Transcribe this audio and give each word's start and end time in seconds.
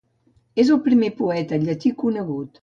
És 0.63 0.71
el 0.75 0.79
primer 0.87 1.11
poeta 1.19 1.61
llatí 1.67 1.93
conegut. 2.01 2.59